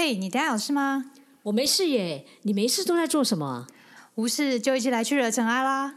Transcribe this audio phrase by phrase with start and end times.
[0.00, 1.06] 嘿，你等下有事吗？
[1.42, 3.66] 我没事耶，你没事都在做什么？
[4.14, 5.96] 无事就一起来去惹尘埃啦！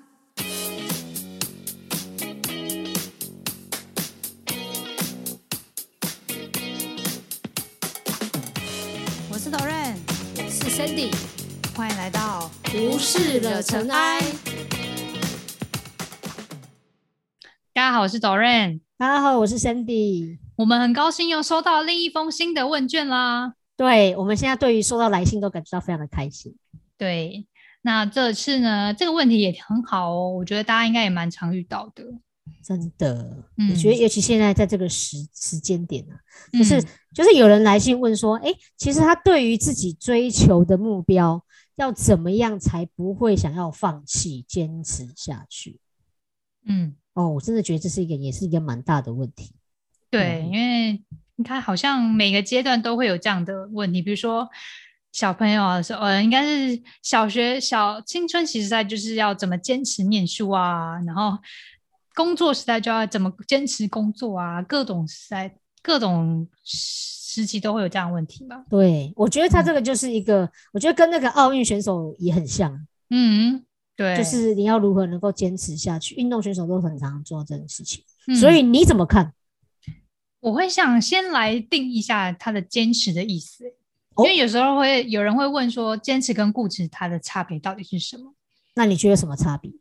[9.29, 9.93] 我是 Doren，
[10.36, 11.13] 我是 Sandy，
[11.75, 14.20] 欢迎来到无事惹尘埃。
[17.71, 18.79] 大家好，我是 Doren。
[18.97, 20.39] 大家好，我是 Sandy。
[20.55, 23.54] 我们很高兴又收到另一封新的问卷啦。
[23.82, 26.56] 对，我们现在对于收到来信都感觉到非常的开心。
[27.00, 27.47] 对，
[27.82, 32.03] 那这次呢，这个问题也很好哦，我觉得大家应该也蛮常遇到的。
[32.64, 36.14] 真的，我觉得尤其现在在这个时时间点呢，
[36.53, 36.80] 就是
[37.11, 41.44] 就是有人来信问说，哎，其实他对于自己追求的目标
[41.78, 45.80] 要怎么样才不会想要放弃，坚持下去？
[46.67, 49.56] 嗯，哦，我真的觉得这是一个也是一个蛮大的问题。
[50.11, 51.02] 对，因为
[51.41, 54.47] 你看，好像每个阶段都会有这样的问题，比如说
[55.11, 61.36] 小朋友啊，说呃，应该是小学小青春期时代就是要怎么坚持念书啊，然后
[62.14, 68.64] 工作时代就要怎么坚持工作啊，各种时代、各种时期都会有这样的问题吧？
[68.70, 72.72] 对，我觉得他这个就是一个，我觉得跟那个奥运选手也很像，
[73.09, 73.66] 嗯，
[73.98, 78.03] 对，就是你要如何能够坚持下去，运动选手都很常做这种事情，
[78.39, 79.33] 所以你怎么看？
[80.42, 83.64] 我会想先来定义一下他的坚持的意思，
[84.17, 88.33] 因为有时候会有人会问说，坚持跟固执它的差别到底是什么？
[88.73, 89.72] 那你觉得什么差别？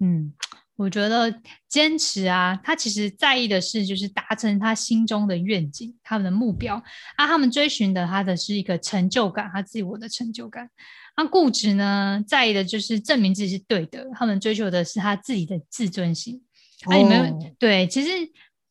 [0.00, 0.32] 嗯，
[0.76, 6.82] 我觉得坚持啊，他其实在意的是就是达成他心中的愿景，他们的目标
[7.16, 10.70] 啊，他们追寻的他的是一个成就感，他自我的成就感。
[11.18, 16.40] 那固执呢，在意的就是证明自己是对的，他们追求的是他自己的自尊心。
[16.86, 18.08] 啊，你们对，其实。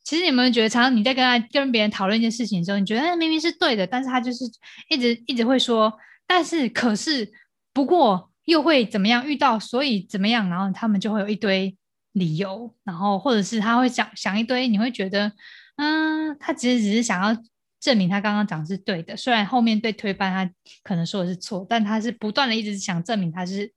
[0.07, 4.45] 其实有没有觉得，常常你在跟他跟别人讨论一件事情的时候，你觉得明明是对的，但是他就是
[4.89, 5.93] 一直一直会说，
[6.25, 7.29] 但是可是
[7.73, 9.27] 不过又会怎么样？
[9.27, 10.49] 遇到所以怎么样？
[10.49, 11.75] 然后他们就会有一堆
[12.13, 15.29] 理由，然后或者是他会想想一堆，你会觉得，
[15.75, 17.37] 嗯，他其实只是想要
[17.81, 20.49] 证明他刚刚讲是对的，虽然后面被推翻，他
[20.83, 23.69] 可能说的是错，但他是不断的一直想证明他是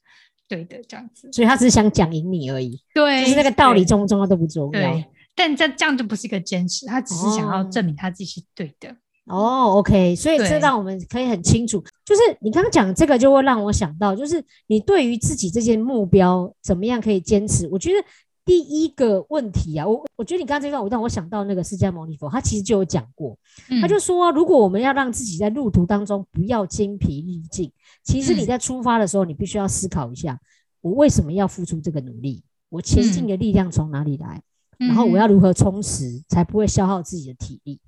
[0.46, 5.02] 对的这样子，所以他只是想讲赢你而已，对，就是那个道理重不重要都不重要。
[5.34, 8.94] 但这这样就不是一个坚持，他只是想要证明他自己是对的。
[9.26, 17.68] 哦，OK，所以这让我们可以很清楚，就是你刚刚讲这个，就会让我想到，就是你对于自己这些目标怎么样可以坚持？
[17.70, 18.04] 我觉得
[18.44, 23.38] 第一个问题啊，我我觉得你刚刚这段，我让我想到那个释迦牟尼佛，他其实就有讲过，
[23.80, 27.70] 他就说，如果我们要让自己在路途当中不要精疲力尽，
[28.02, 30.40] 其实你在出发的时候，你必须要思考一下，
[30.80, 32.42] 我为什么要付出这个努力？
[32.68, 34.42] 我前进的力量从哪里来？
[34.86, 37.78] 然后我要如何充实，才不会消耗自己的体力？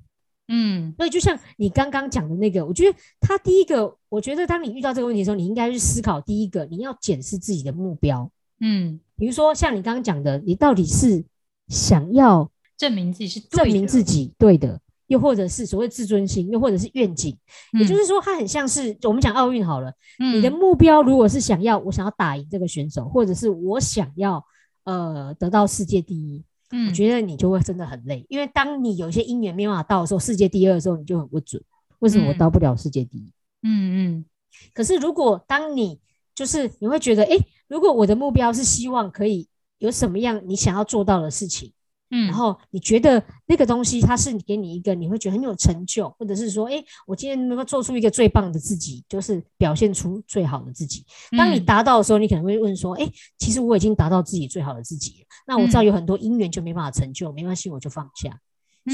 [0.49, 8.31] 嗯，所以就像你刚刚讲的那个，我觉得他第一个，我觉得当你遇到这个问题的时候，你应该去思考第一个，你要检视自己的目标。
[8.61, 11.25] 嗯，比如说像你刚刚讲的，你到底是
[11.69, 17.35] 想要证明自己是证明自己对的，又或者是所谓自尊心，又或者是愿景？
[17.73, 24.45] 也就是说，它很像是我们讲奥运好了，你的目标如果是想要我想要打赢这个选手，或者是我想要
[24.85, 26.45] 呃得到世界第一。
[26.89, 31.63] 我觉得你就会真的很累，因为当你有一些姻缘没办法到的时候，世界第二的时候，你就很不准。
[31.99, 33.33] 为什么我到不了世界第一？
[33.63, 34.25] 嗯嗯。
[34.73, 36.01] 可是如果当你
[36.35, 37.37] 就是你会觉得，哎，
[37.69, 39.47] 如果我的目标是希望可以
[39.79, 41.73] 有什么样你想要做到的事情。
[42.15, 51.07] 嗯，然后你觉得那个东西，它是给你一个你会觉得很有成就，或者是说，哎，我今天能够做出一个最棒的自己，就是表现出最好的自己。
[51.39, 55.27] 当你达到的时候，你可能会问说，哎，其实我已经达到自己最好的自己了。
[55.47, 58.39] 那我知道有很多因缘就没办法成就，没关系，我就放下。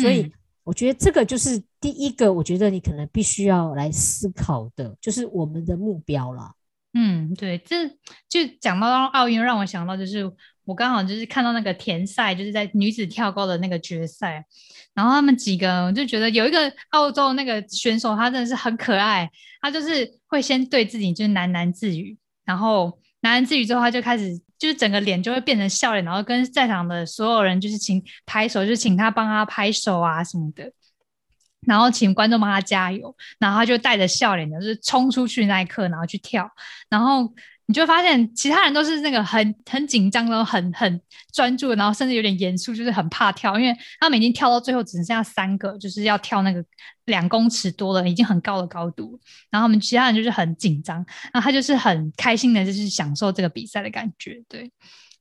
[0.00, 6.52] 所以我觉得这个就是第一个，我觉得你可能必须要来思考的，就是我们的目标了。
[6.94, 7.88] 嗯，对，这
[8.28, 10.32] 就讲到奥运，让我想到就是。
[10.68, 14.44] 我刚好就是看到那个田赛，就是在女子跳高的那个决赛，
[14.92, 19.30] 然后他们几个，我就觉得有一个澳洲那个选手，他真的是很可爱，
[19.62, 30.70] 他就是会先对自己就是喃喃自语，然后喃喃自语之后，他就开始就是整个脸就会变成笑脸，然后跟在场的所有人就是请拍手，就请他帮他拍手啊什么的，
[31.66, 36.50] 然后请观众帮他加油，然后他就带着笑脸的，就是冲出去那一刻，然后去跳，
[36.90, 37.32] 然后。
[37.68, 40.98] 你就会发现，其他人都是那个很很紧张，然后很很
[41.34, 46.64] 专注，然后甚至有点严肃，就是很怕跳，因为他们已经跳到最后只剩下三个，就是要跳那个
[47.04, 49.20] 两公尺多的，已经很高的高度。
[49.50, 50.96] 然后我们其他人就是很紧张，
[51.30, 54.42] 然后他就是很开心的，就是享受这个比赛的感觉。
[54.48, 54.72] 对，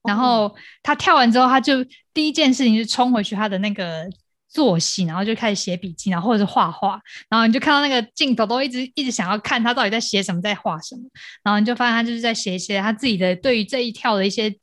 [0.03, 4.09] 然后他跳完之后，他就第一件事情是冲回去他的那个
[4.47, 6.99] 作戏，然后就开始写笔记，然后或者是画画，
[7.29, 11.03] 然后你就看到那个镜头都一直一直想要看他到底在写什么，在画什么，
[11.43, 14.53] 然后你就发现他就是在写一些他自己的对于这一跳的一些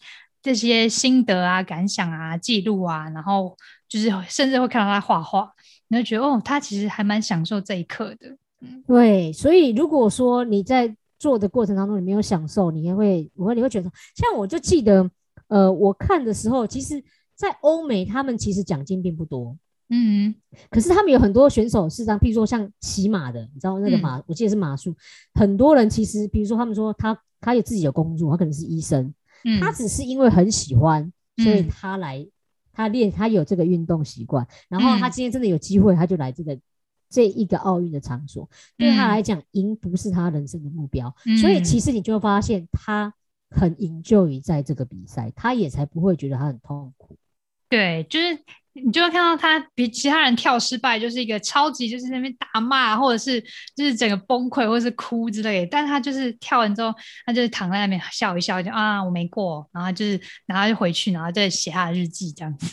[0.42, 3.56] 这些心得啊、感想啊、记录啊，然后
[3.88, 5.50] 就是甚至会看到他画画，
[5.88, 8.36] 你就觉得哦，他其实还蛮享受这一刻的。
[8.60, 15.10] 嗯，对，所以如果说你在做的过程当中你没有享受，你也会，我会你会觉得，像我就记得，
[15.48, 17.02] 呃，我看的时候，其实，
[17.34, 19.56] 在欧美他们其实奖金并不多。
[19.94, 20.34] 嗯，
[20.70, 24.96] 可是他们有很多选手是这样，譬如说像骑马的，你知道那个马，我记得是马术，
[25.34, 29.14] 很多人其实，比如说他们说他他有自己的工作，他可能是医生，
[29.60, 32.26] 他只是因为很喜欢，所以他来
[32.72, 36.58] 他练，他有这个运动习惯，然后他今天真的有机会，他就来这个
[37.08, 43.12] 这一个奥运的场所，对他来讲，赢不是他人生的目标，所以其实你就会发现他
[43.50, 47.16] 很营救于在这个比赛，他也才不会觉得他很痛苦，
[47.74, 48.38] 对，就是。
[48.76, 53.40] 你就会看到他比其他人跳失败，就是一个超级就是那边大骂，或者是
[53.76, 55.68] 就是整个崩溃，或者是哭之类的。
[55.70, 56.92] 但他就是跳完之后，
[57.24, 62.66] 他就是躺在那边笑一笑，就啊我没过，然后就是然后就回去，然后再写他的日记这样子。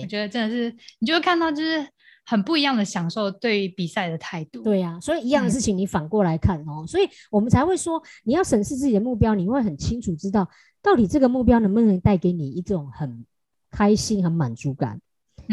[0.00, 1.84] 我觉得真的是，你就会看到就是
[2.24, 4.62] 很不一样的享受对于比赛的态度。
[4.62, 10.48] 对呀，所以一样的事情你反过来看哦，所以我们才会说你要审视自己的目标，你会很清楚知道
[10.80, 13.26] 到底这个目标能不能带给你一种很
[13.70, 15.00] 开心、和满足感。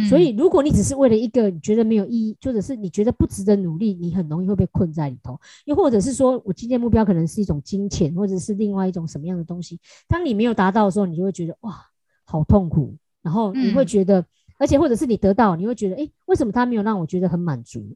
[0.09, 5.39] 所以，如果你只是为了一个你觉得没有意义，或者是你觉得不值得努力，你很容易会被困在里头。
[5.63, 11.79] 又或者是说，我今天目标可能是一种金钱，或者是另外一种什么样的东西，当你没有达到的时候，你就会觉得哇，
[12.25, 12.94] 好痛苦。
[13.21, 14.25] 然后你会觉得，
[14.57, 17.95] 而且或者是你得到，你会觉得，哎，为什么他没有让我觉得很满足？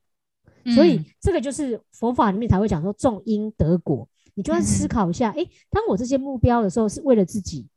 [0.74, 4.08] 所以这个就是佛法里面才会讲说，种因得果。
[4.36, 7.68] 你就要思考一下，哎，当我这些目标的时候，是为了自己。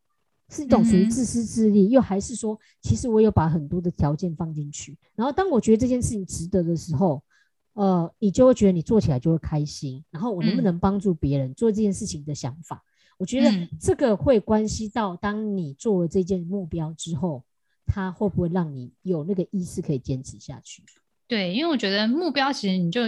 [0.53, 7.23] 是一种属于自私自利，又还是说，其实我有把很多的条件放进去，然后当我觉得这件事情值得的时候，
[7.73, 10.05] 呃，你就会觉得你做起来就会开心。
[10.11, 12.85] 然后我能不能帮助别人做这件事情的想法，
[13.17, 13.51] 我觉得
[13.81, 17.43] 这个会关系到，当你做了这件目标之后，
[17.87, 20.83] 它会不会让你有那个意识可以坚持下去？
[21.27, 23.01] 对，因为我觉得目标其实你就。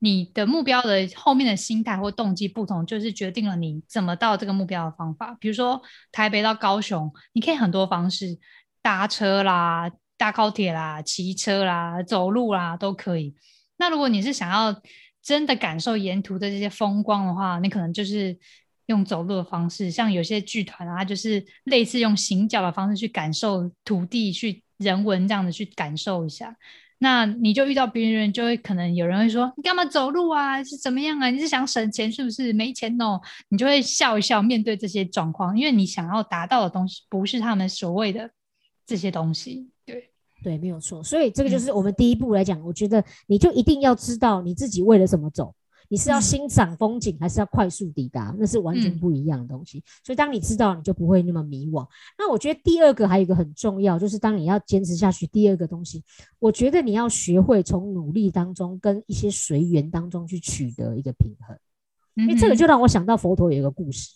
[0.00, 5.36] 你的目标的后面的心态或动机不同，就是决定了你怎么到这个目标的方法。
[5.40, 8.38] 比如说台北到高雄，你可以很多方式，
[8.80, 13.34] 搭车啦、搭高铁啦、骑车啦、走路啦都可以。
[13.76, 14.80] 那如果你是想要
[15.20, 18.38] 真的感受沿途的这些风光的话，你可能就是
[18.86, 19.90] 用走路的方式。
[19.90, 26.56] 像有些剧团啊，就是类似用行脚的方式去感受土地、去人文这样的去感受一下。
[27.00, 30.62] 那你就遇到别人，就会可能有人会说你干嘛走路啊？
[30.64, 31.30] 是怎么样啊？
[31.30, 32.52] 你是想省钱是不是？
[32.52, 38.28] 没钱哦，你就会笑一笑，面对这些状况，因为你想要达到的东西不是他们所谓的
[38.84, 39.70] 这些东西。
[39.84, 40.10] 对
[40.42, 41.02] 对，没有错。
[41.02, 45.54] 所以这个就是我们第一步来讲，我觉得你就一定要知道你自己为了什么走。
[45.90, 48.34] 你是要欣赏风景，还是要快速抵达？
[48.38, 49.82] 那是完全不一样的东西。
[50.04, 51.86] 所以当你知道，你就不会那么迷惘。
[52.18, 56.04] 那我觉得第二个还有一个很重要，就是当你要坚持下去，第二个东西，
[56.38, 61.56] 我觉得你要学会从努力当中跟一些随缘当中去取得一个平衡。
[62.14, 64.10] 因为这个就让我想到佛陀有一个故事。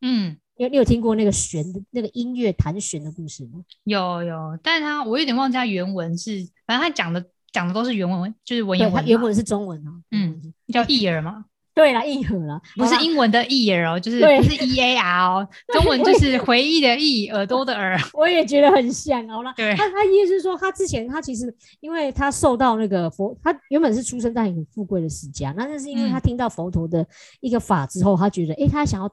[0.00, 3.62] 嗯，你你有听过那个弦的那个音乐弹弦的故事吗？
[3.84, 7.24] 有有，但是他我有点忘记他原文是，反正他讲的。
[7.52, 9.06] 讲的都是原文，就是文言文。
[9.06, 11.44] 原文是中文哦，嗯，叫译耳嘛。
[11.74, 17.96] 对了，译耳了，不是英文的译耳哦，就是不是 E A R 哦，中文就是回忆的忆，耳朵的耳。
[18.14, 27.06] 我也觉得很像好了对，他他意思是说，他之前他其实因为他受到那个佛，他原本是出生在很富贵的世家，那但是因为他听到佛陀的
[27.38, 29.08] 一个法之后，他觉得哎，他想要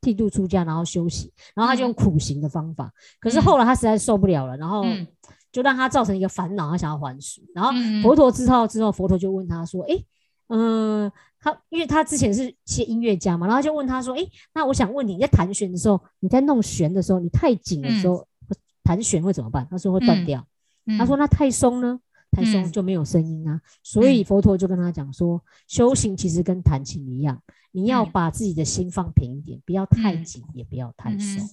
[0.00, 2.90] 剃度出家，然后休息，然后他就用苦行的方法。
[3.20, 4.84] 可是后来他实在受不了了，然后。
[5.52, 7.42] 就让他造成一个烦恼，他想要还俗。
[7.54, 7.70] 然后
[8.02, 10.02] 佛陀知道之后，佛陀就问他说：“哎，
[10.48, 18.26] 嗯，他因为他之前是些音乐家嘛，然后就问他说：‘哎，那我想问你，在弹弦的时候，你在弄弦的时候，你太紧的时候，
[18.82, 20.44] 弹弦会怎么办？’他说会断掉。
[20.98, 22.00] 他说那太松呢？
[22.30, 23.60] 太松就没有声音啊。
[23.82, 27.40] 所以佛陀就跟他讲说，修行其实跟弹琴一样，
[27.72, 31.46] 你要把自己的心放平一点，不要太紧，也不要太松。”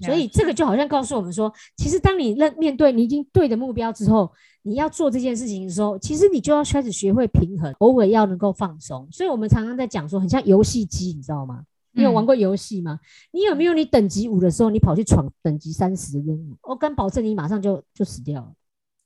[0.00, 9.06] 所以这个就好像告诉我们说，其实当你认面对你已经对的目标之后，你要做这件事情的时候，其实你就要开始学会平衡，偶尔要能够放松。
[9.12, 11.64] 所以我们常常在讲说，很像游戏机，你知道吗？
[11.96, 12.98] 你有玩过游戏吗？
[13.30, 16.56] 你有没有你等级五的时候，你跑去闯等级三十的任务？
[16.62, 18.52] 我敢保证你马上就就死掉了。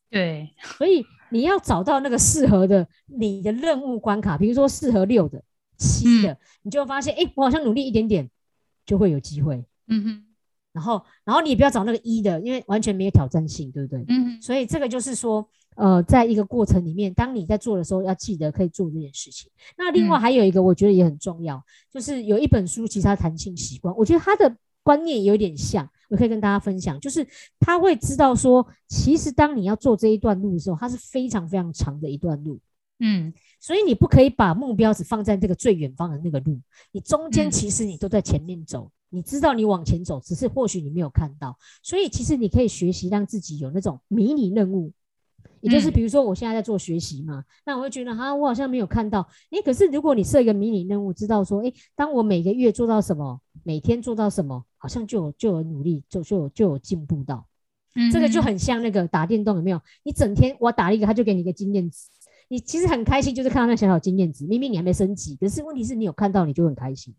[0.09, 5.43] 对，所以你要找到那个适合的你的任务关卡，比如说适合六的、
[5.77, 8.31] 七的，你就会发现，哎，我好像努力一点点
[8.87, 9.63] 就会有机会。
[9.89, 10.25] 嗯哼。
[10.73, 14.05] 然后然后你也不要找那个一的，因为完全没有挑战性，对不对？
[14.09, 19.51] 嗯所以这个就是说，呃，在一个过程里面，当你在做的时候，要记得可以做这件事情。
[19.77, 27.27] 那另外嗯还有一个，我觉得也很重要，就是有一本书，其实它弹性习惯，我觉得它的观念有点像，我可以跟大家分享，就是
[27.61, 32.59] 他会知道说，其实当你要做这一段路的时候，它是非常非常长的一段路。
[33.01, 36.59] 嗯所以你不可以把目标只放在这个最远方的那个路，
[36.91, 41.59] 你中间嗯其实你都在前面走，你知道你往前走，只是或许你没有看到。
[41.83, 44.93] 所以其实你可以学习让自己有那种迷你任务，
[45.61, 49.27] 也就是嗯比如说我现在在做学习嘛，那我会觉得哈，我好像没有看到。
[49.51, 57.47] 诶，可是如果你设一个迷你任务，知道说，诶，当我每个月做到什么，每天做到什么，好像就有就有努力，就就有就有进步到。
[57.95, 59.81] 嗯，这个就很像那个打电动，有没有？
[60.05, 62.09] 你整天我打了一个，他就给你一个经验值，
[62.49, 64.47] 你其实很开心，就是看到那小小经验值。
[64.47, 67.15] 明明你还没升级，可是问题是你有看到，你就很开心。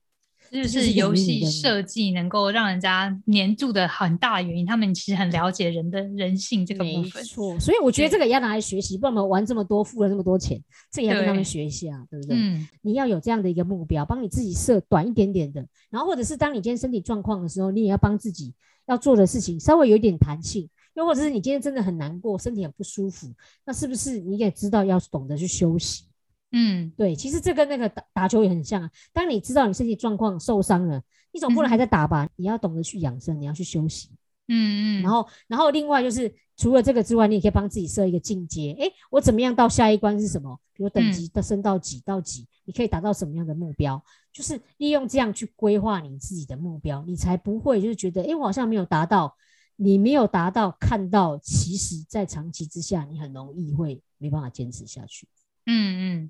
[0.52, 7.24] 就就是游戏设计能够让人家黏住的很大的原因，他们其实很了解人的人性这个部分没分。
[7.24, 12.36] 错，所以我觉得这个也要拿来学习，不然我们玩这么多，付了这么多钱，这也要跟他们学一下，对不对？
[12.38, 18.54] 嗯你要有这样的一个目标，帮你自己设短一点点的，然后或者是当你今天身体状况的时候，你也要帮自己
[18.88, 23.32] 要做的事情稍微有一点弹性，又或者是你今天真的很难过，身体很不舒服，
[23.66, 26.06] 那是不是你也知道要懂得去休息？
[26.52, 28.90] 嗯对，其实这跟那个打打球也很像啊。
[29.14, 31.02] 当你知道你身体状况受伤了，
[31.32, 32.28] 你总不能还在打吧？
[32.36, 34.10] 你要懂得去养生，你要去休息。
[34.48, 38.74] 嗯嗯，然后，然后另外就是除了这个之外，你也可以帮自己设一个进阶。
[38.80, 40.60] 诶，我怎么样到下一关是什么？
[40.74, 44.04] 比如等嗯级的升到几到几，你可以达到什么样的目标？
[44.34, 49.36] 就是利用这样去规划你自己的目标，你才不会就是觉得，诶，我好像没有达到。
[49.82, 55.26] 你没有达到，看到，其实在长期之下，你很容易会没办法坚持下去。
[55.68, 56.30] 嗯嗯，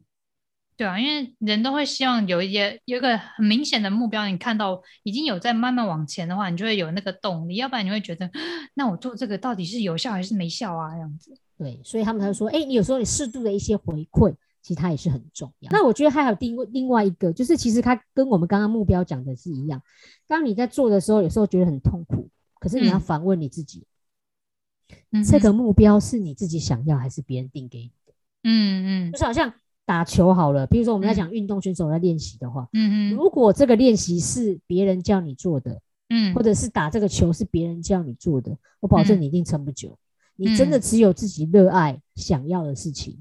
[0.79, 8.31] 对啊，因为人都会希望有一些有一个很明显的目标，你看到已经有在慢慢往前的话，你就会有那个动力，要不然你会觉得，
[8.75, 10.93] 那我做这个到底是有效还是没效啊？
[10.93, 11.37] 这样子。
[11.57, 15.69] 对，所以他们才会说，哎、你有时候你适度的一些回馈，其实它也是很重要。
[15.69, 19.83] 那我觉得还有另外另外一个，就是其实它跟我们刚刚目标讲的是一样。
[20.27, 23.85] 当你在做的时候，有时候觉得很痛苦，可是你要嗯反问你自己，
[25.11, 28.13] 嗯哼这个目标是你自己想要还是别人定给你的？
[28.43, 29.53] 嗯嗯就是好像
[29.89, 39.97] 打球好了，比如说我们在嗯讲运动选手在练习的话，嗯嗯如果这个练习是别人叫你做的，嗯，或者是打这个球是别人叫你做的，我保证嗯你一定撑不久。
[40.35, 43.17] 你真的嗯只有自己热爱、想要的事情。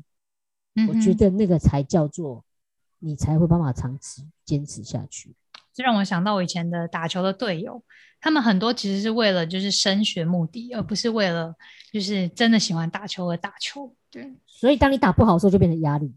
[0.87, 2.45] 我觉得那个才叫做
[2.99, 5.35] 你才会办法长期坚持下去。
[5.73, 7.83] 这让我想到我以前的打球的队友，
[8.21, 11.55] 他们很多其实是为了就是升学目的，而不是为了
[11.91, 13.91] 就是真的喜欢打球而打球。
[14.11, 16.13] 对所以当你打不好的时候，就变成压力。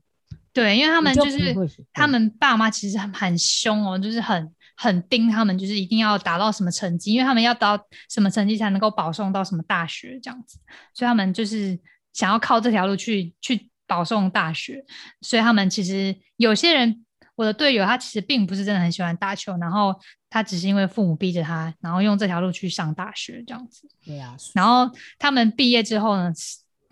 [0.54, 1.56] 对，因为他们就是
[1.94, 10.58] 他们爸妈其实很很凶哦，就是很很盯他们，就是一定要达到什么成绩，因为他们要达到什么成绩才能够保送到什么大学这样子，
[10.94, 11.80] 所以他们就是
[12.14, 14.84] 想要靠这条路去去保送大学，
[15.22, 17.06] 所以他们其实有些人，
[17.36, 19.94] 我的队友他其实并不是真的很喜欢打球，然后
[20.30, 26.32] 他只是因为父母逼着他，然后用这条路去上大学这样子，对啊，然后他们毕业之后呢，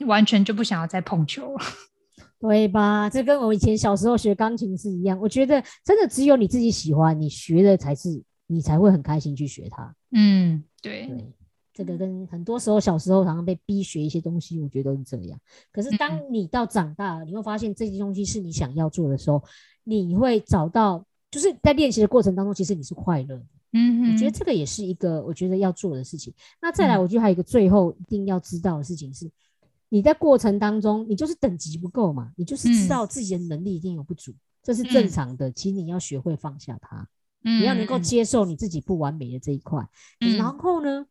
[0.06, 1.66] 完全就不想要再碰球了。
[2.40, 3.10] 对吧？
[3.10, 5.20] 这跟我以前小时候学钢琴是一样。
[5.20, 9.94] 我觉得真的只有你自己喜欢，你学的才是你才会很开心去学它。
[10.12, 11.34] 嗯，对，对，
[11.74, 15.38] 这个跟很多时候小时候常常被逼学一些东西，我觉得都是这样。
[15.72, 19.44] 可是当你到长大了，你会发现这些东西是你想要做的时候，
[19.84, 23.46] 你会找到，就是在练习的过程当中，其实你是快乐的。
[23.74, 26.34] 嗯哼，我觉得这个也是一个我觉得要做的事情。
[26.62, 29.30] 那再来，嗯我觉得还有一个最后一定要知道的事情是，
[29.90, 35.52] 你在过程当中，你就是等级不够嘛，你就是知嗯道自己的能力一定有不足，这是正嗯常的。
[35.52, 37.08] 其实你要学会放下它，
[37.44, 39.84] 嗯你要能够嗯接受你自己不完美的这一块。
[40.22, 41.06] 嗯然后呢，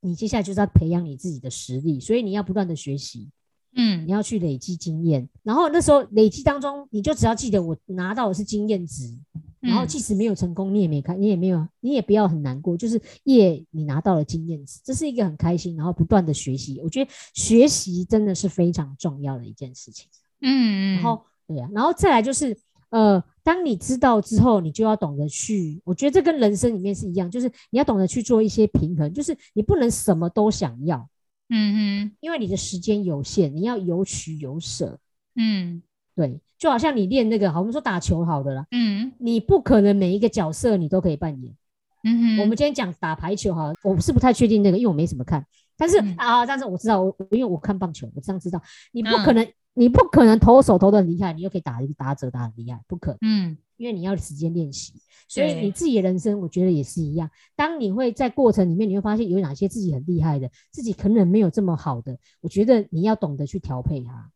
[0.00, 3.30] 你接下来就是要培养你自己的实力，所以你要不断的学习，
[3.74, 5.28] 嗯你要去累积经验。
[5.42, 9.16] 然后那时候累积当中，你就只要记得我拿到的是经验值，
[9.60, 16.80] 然后嗯即使没有成功，你也没开，你也没有，你也不要很难过，就是耶，你拿到了经验值，这是一个很开心，然后不断的学习。
[16.82, 20.08] 我觉得学习真的是非常重要的一件事情。
[20.40, 22.56] 嗯嗯，然后对啊，然后再来就是
[22.90, 31.08] 呃，当你知道之后，你就要懂得去，我觉得这跟人生里面是一样，就是你要懂得去做一些平衡，就是你不能什么都想要，
[31.50, 34.98] 嗯哼因为你的时间有限，你要有取有舍。
[35.34, 35.82] 嗯
[36.18, 41.54] 对，就好像你练那个，好，我们说打球好的啦，嗯你不可能每一个角色你都可以扮演。
[42.02, 45.46] 嗯哼，我们今天讲打排球哈，我是不太确定那个，因为我没怎么看。
[45.76, 48.60] 但是、嗯啊，但是我知道，我因为我看棒球，我这样知道，
[48.90, 54.94] 你不嗯可能你不可能投手投的很厉害，你又可以打一个打者打很厉害，不可能，嗯，因为你要时间练习。
[55.28, 57.30] 所以你自己的人生，我觉得也是一样。
[57.54, 64.30] 当你会在过程里面，你会发现有哪些自己很厉害的，自己可能没有这么好的，我觉得你要懂得去调配它。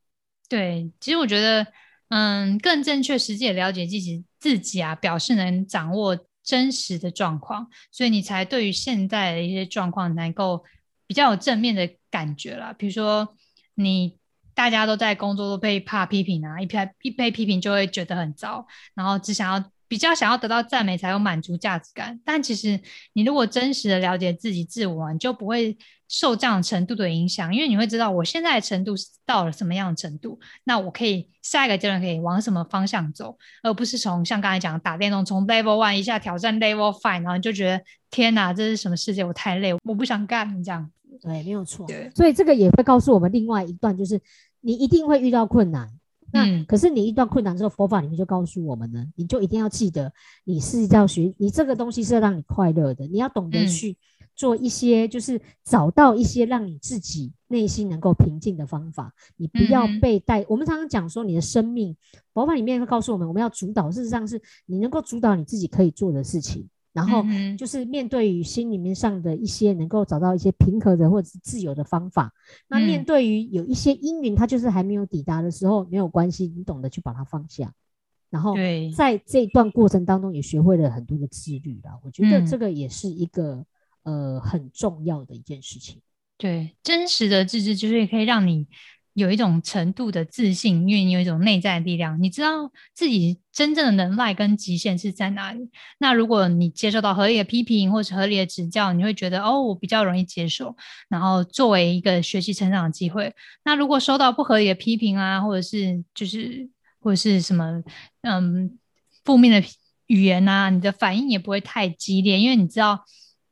[0.52, 1.66] 对，其实我觉得，
[2.08, 10.62] 嗯，更正确、实际的了解自己自己啊，表示能掌握真实的状况，所以你才对于现在的一些状况能够
[11.06, 12.74] 比较有正面的感觉啦。
[12.74, 13.34] 比如说，
[13.76, 14.18] 你
[14.52, 22.18] 大家都在工作都被怕批评啊，一被一被批评就会觉得很糟，然后只想要比较想要得到赞美才有满足价值感。
[22.24, 22.80] 但其实
[23.12, 25.76] 你如果真实的了解自己自我啊，你就不会
[26.08, 39.22] 受这样程度的影响，因为你会知道我现在的程度是到了什么样的程度，那我可以下一个阶段可以往什么方向走，而不是从像刚才讲打电动从 level one 一下挑战 level five，然后你就觉得天哪，这是什么世界？
[39.22, 40.90] 我太累，我不想干这样。
[41.20, 41.86] 对，没有错。
[41.86, 44.18] 对，所以这个也会告诉我们另外一段，就是
[44.62, 45.86] 你一定会遇到困难。
[46.32, 50.12] 那、嗯可是你一段困难之后，佛法里面就告诉我们呢，你就一定要记得，
[50.44, 53.96] 你是要学，你这个东西是要让你快乐的，你要懂得嗯去
[54.34, 59.12] 做一些，就是找到一些让你自己内心能够平静的方法。
[59.36, 60.44] 你不要被带。
[60.48, 61.94] 我们常常讲说，你的生命，
[62.32, 66.66] 佛法里面会告诉我们，我们要主导，事实上是你能够主导你自己可以做的事情。
[66.92, 67.24] 然后
[67.56, 72.32] 就是面对于心里面上的一些能够找到一些平和的或者是自由的方法。
[72.68, 77.72] 那面嗯对于有一些阴云，它就是还没有抵达的时候，没有关系，你懂得去把它放下。
[78.30, 78.54] 然后，
[78.96, 81.98] 在这一段过程当中，也学会了很多的自律啦。
[82.02, 83.64] 我觉得嗯这个也是一个、
[84.04, 86.00] 呃很重要的一件事情。
[86.38, 88.66] 对，真实的自制就是可以让你
[89.14, 95.68] 有一种程度的自信，因为你有一种内在的力量，你知道自己真正的能耐跟极限是在哪里。
[95.98, 100.74] 那如果你接受到合理的批评或是合理的指教，你会觉得哦，我比较容易接受，
[101.08, 103.34] 然后作为一个学习成长的机会。
[103.64, 107.82] 那如果收到不合理的批评啊，或者是就是或者是什么
[108.22, 108.78] 嗯
[109.24, 109.68] 负面的
[110.06, 113.04] 语言啊，你的反应也不会太激烈，因为你知道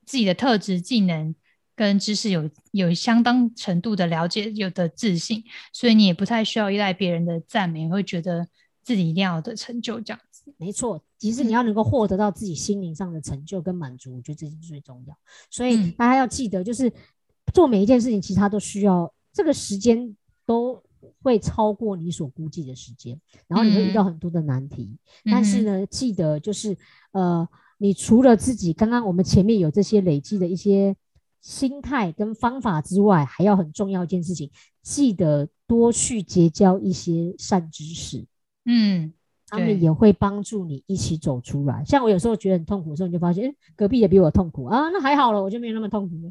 [0.07, 1.35] 自己的特质、技能
[1.81, 8.47] 跟知识有有相当程度的了解，有的自信，所以你也不太需要依赖别人的赞美，会觉得
[8.83, 10.53] 自己一定要有的成就这样子。
[10.59, 15.17] 没错，其实嗯你要能够获得到自己心灵上的成就跟满足，我觉得这是最重要。
[15.49, 16.93] 所以嗯大家要记得，就是
[17.55, 20.15] 做每一件事情，其实它都需要这个时间
[20.45, 20.83] 都
[21.23, 24.99] 会超过你所估计的时间，然后你会遇到很多的难题。
[25.25, 26.77] 但是嗯呢，记得就是
[27.13, 30.95] 呃，你除了自己刚刚我们前面有这些累积的一些
[31.41, 34.51] 心态跟方法之外，还要很重要一件事情，
[34.83, 38.25] 记得多去结交一些善知识。
[38.65, 39.13] 嗯，
[39.49, 41.85] 他们也会帮助你一起走出来。
[41.85, 46.31] 像我有时候觉得很痛苦的时候，你就发现，哎，隔壁也比我痛苦啊，那还好了，我就没有那么痛苦了。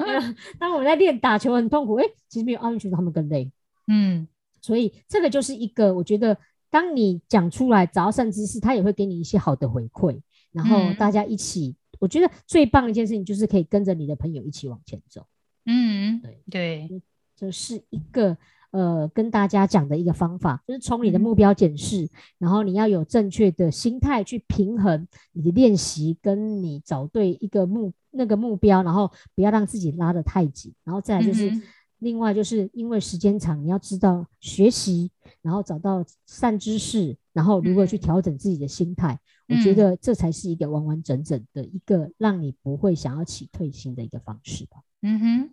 [0.58, 3.50] 当我在练打球很痛苦，哎，其实没有奥运选手他们更累。
[3.88, 4.26] 嗯
[4.60, 6.38] 所以这个就是一个，我觉得
[6.70, 10.20] 当你讲出来找到善知识，他也会给你一些好的回馈，
[10.52, 15.24] 然后嗯大家一起，我觉得最棒的一件事情就是可以跟着你的朋友一起往前走。
[15.66, 17.02] 嗯，对对，
[17.36, 18.36] 这是一个
[18.72, 31.50] 呃跟大家讲的一个方法，就是从你的嗯目标检视，然后你要有正确的心态去平衡你的练习，跟你找对一个目那个目标，然后不要让自己拉得太紧，然后再来就是。
[31.50, 31.62] 嗯
[32.02, 35.08] 另外，就是因为时间长，你要知道学习，
[35.40, 39.18] 然后找到善知识，然后如何去嗯调整自己的心态。
[39.48, 44.78] 我觉嗯得这才是一个完完整整的一个让你不会想要起退心的一个方式吧。
[45.02, 45.50] 嗯哼，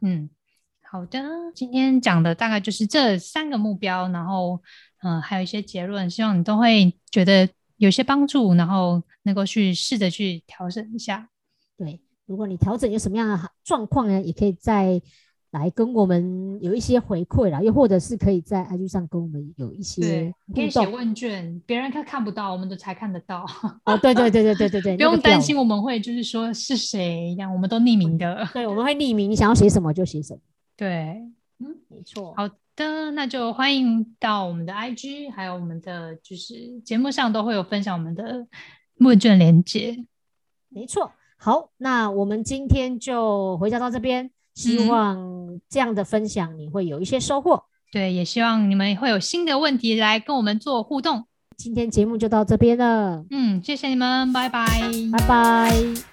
[0.00, 0.30] 嗯，
[0.82, 1.20] 好的，
[1.54, 4.62] 今天讲的大概就是这三个目标，然后
[5.02, 11.28] 嗯、呃还有一些结论，希望你都会觉得有些帮助，然后能够去试着去调整一下。
[11.76, 15.02] 对，如果你调整有什么样的好状况呢，也可以再
[15.52, 20.84] 来跟我们有一些回馈啦，又或者是可以在 IG 上跟我们有一些对，你可以互动。
[20.84, 23.46] 写问卷，别人看看不到，我们都才看得到，
[23.84, 28.46] 哦，对对对对对对对， 不用担心我们会就是说是谁一样，我们都匿名的。
[28.52, 30.40] 对，我们会匿名，你想要写什么就写什么。
[30.76, 31.22] 对，
[31.60, 32.34] 嗯没错。
[32.36, 38.46] 好的，那就欢迎到我们的 IG，还有我们的就是节目上都会有分享我们的
[39.00, 40.06] 问卷连接。
[40.70, 41.12] 没错。
[41.36, 44.88] 好，那我们今天就回答到这边，希嗯
[45.52, 47.64] 望这样的分享你会有一些收获。
[47.92, 51.26] 对，也希望你们会有新的问题来跟我们做互动。
[51.58, 54.66] 今天节目就到这边了，嗯，谢谢你们，拜拜。
[55.12, 56.11] 拜拜。